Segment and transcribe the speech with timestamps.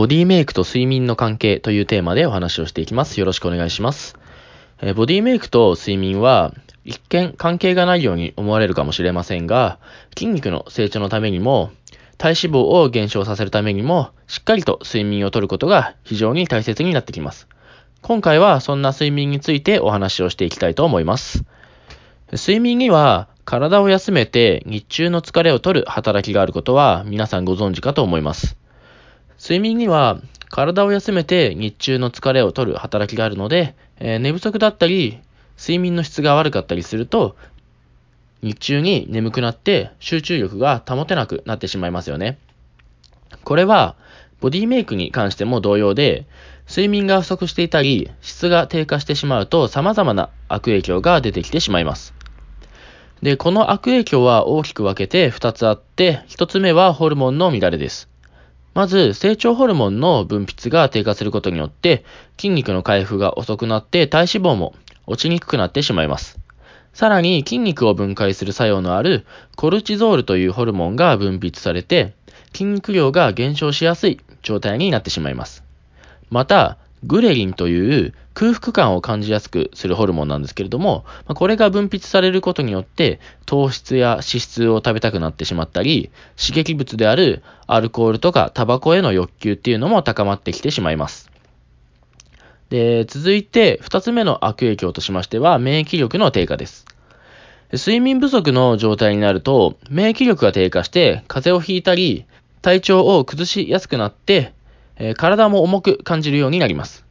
[0.00, 3.20] ボディメイクと睡眠の関係というテーマでお話をしていきます。
[3.20, 4.16] よろしくお願いします。
[4.80, 6.54] えボディメイクと睡眠は
[6.86, 9.78] 一見関係がないように思われるかもしれませんが、
[10.16, 11.70] 筋肉の成長のためにも、
[12.16, 17.46] 体脂肪を減少させるためにも、しっかりと睡眠をとることが非常に大切になってきます。
[18.00, 21.44] 今回はそんな睡眠についてお話をしていきたいと思います。
[22.32, 28.59] 睡眠には体を休めて日中の疲れを取る働きがあることは皆さんご存知かと思います。
[29.40, 30.20] 睡眠には
[30.50, 35.18] 体を休めて日中の疲れを取る働きがあるので、えー、寝不足だったり、
[35.58, 37.36] 睡眠の質が悪かったりすると、
[38.42, 42.38] 日中に眠くなって集中力が保てなくなってしまいますよね。
[43.44, 43.96] これは、
[44.40, 46.26] ボディメイクに関しても同様で、
[46.68, 52.12] 睡眠が不足していたり、質が低下してしまうと様々な悪影響が出てきてしまいます。
[53.22, 58.10] で、この悪影響は大きく分けて2つあって、1つ目はホルモンの乱れです。
[58.74, 62.04] まず、成長ホルモンの分泌が低下することによって、
[62.36, 64.74] 筋肉の回復が遅くなって体脂肪も
[65.06, 66.38] 落ちにくくなってしまいます。
[66.92, 72.14] さらに、筋肉を分解する作用のあるコルチゾールというホルモンが分泌されて、
[72.52, 75.64] 筋肉量が減少しやすい状態になってしまいます。
[76.30, 91.30] また、グレリンという空腹感を感じやすくするホルモンなんですけれども、これが分泌されることによって糖質や脂質を食べたくなってしまったり、刺激物であるアルコールとかタバコへの欲求っていうのも高まってきてしまいます。
[92.68, 96.86] で、続いて二つ目の悪影響としましては免疫力の低下です。
[97.72, 102.26] 睡眠不足の状態になると免疫力が低下して風邪をひいたり
[102.62, 104.52] 体調を崩しやすくなって
[105.00, 107.04] え、体も重く感じるようになります。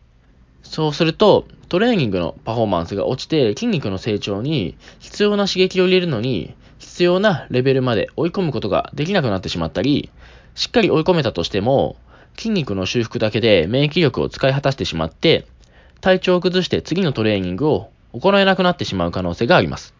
[0.61, 10.09] そうすると、トレーニングのパフォーマンスが落ちて筋肉の成長に必要な刺激を入れるのに必要なレベルまで追い込むことができなくなってしまったり、
[10.55, 11.95] しっかり追い込めたとしても
[12.37, 15.45] 筋肉の修復だけで免疫力を使い果たしてしまって
[16.01, 19.93] 体調を崩して次のトレーニングを行えなくなってしまう可能性があります。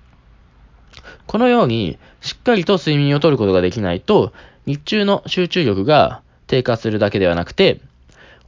[1.28, 4.34] このようにしっかりと睡眠をとることができないと
[4.66, 7.80] 日中の集中力が低下するだけではなくて、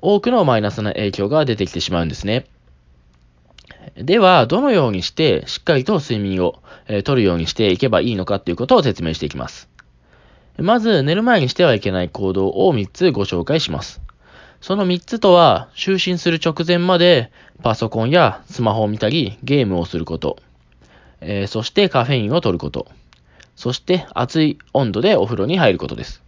[0.02, 2.48] 多くのマイナスな影響が出てきてしまうんですね。
[3.96, 9.70] では、どのようにしてしっかりと睡眠を、えー、取るようにしていけばいいのかということを説明していきます。
[10.58, 14.02] まず、寝る前にしてはいけない行動を3つご紹介します。
[14.62, 17.32] その3つとは、就寝する直前まで
[17.62, 20.38] パソコンやスマホを見たりゲームをすること、
[21.20, 22.88] えー、そしてカフェインを取ること、
[23.56, 26.24] そして熱い温度でお風呂に入ることです。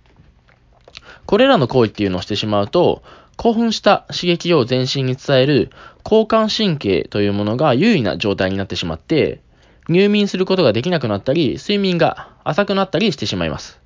[1.26, 3.04] これらの行為っていうのをしてしまうと、
[3.38, 5.72] 興奮した刺激を全身に伝える
[6.06, 9.42] 交感神経というものが優位な状態になってしまって、
[9.90, 13.80] 入眠することができなくなったり、睡眠が浅くなったりしてしまいます。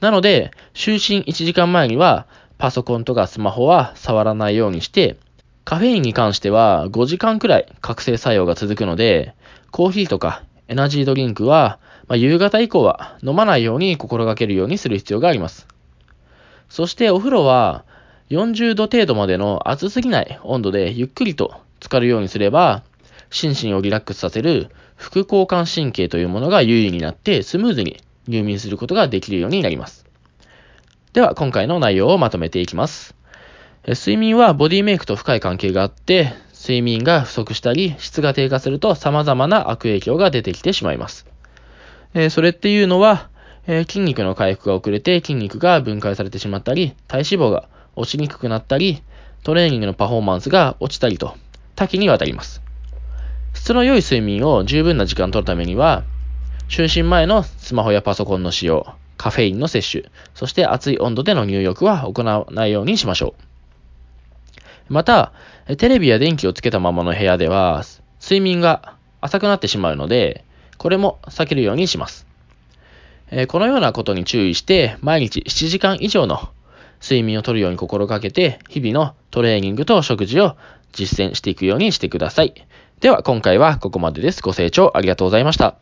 [0.00, 2.26] なので、就寝1時間前には、
[2.58, 5.16] パソコンとかスマホは触らないようにして、
[5.64, 9.34] カフェインに関しては5時間くらい覚醒作用が続くので、
[9.70, 15.66] コーヒーとかエナジードリンクは、まあ、夕方以降は飲まないように心がけるようにする必要があります。
[16.68, 17.84] そしてお風呂は
[18.30, 22.82] 40度程度までの熱すぎない温度でゆっくりと浸かるようにすれば、
[23.30, 30.06] 心身をリラックスさせる副交感神経というものが優位になってスムーズに入眠することができるようになります。
[31.12, 33.14] では今回の内容をまとめていきます。
[33.86, 41.26] 睡眠はボディメイクと深い関係があって、睡眠が不足したり質が低下すると様々な悪影響が出てきてしまいます。
[42.30, 43.28] それっていうのは、
[43.66, 49.02] えー、筋肉の回復が遅れて筋肉が分解されてしまったり、体脂肪が落ちにくくなったり、
[49.42, 51.36] トレーニングのパフォーマンスが落ちたりと、
[51.74, 52.62] 多岐にわたります。
[53.54, 56.04] 質の良い睡眠を十分な時間取るためには、
[56.68, 58.86] 就寝前のスマホやパソコンの使用、
[59.16, 63.34] カフェインの摂取、そして熱い温度での入浴は行わないようにしましょ
[64.88, 64.92] う。
[64.92, 65.32] また、
[65.78, 67.84] テレビや電気をつけたままの部屋では、
[68.20, 70.44] 睡眠が浅くなってしまうので、
[70.76, 72.26] これも避けるようにします。
[73.36, 76.48] えこのようなことに注意して、毎日7時間以上の
[77.02, 80.56] 睡眠をとるように心がけて、日々のトレーニングと食事を
[80.92, 82.54] 実践していくようにしてください。
[83.00, 84.40] では、今回はここまでです。
[84.40, 85.76] ご清聴ありがとうございました。